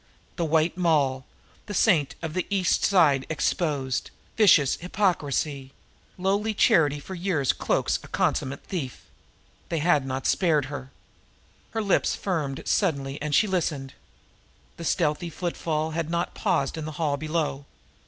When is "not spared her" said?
10.07-10.89